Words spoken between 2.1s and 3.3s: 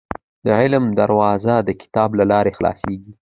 له لارې خلاصېږي.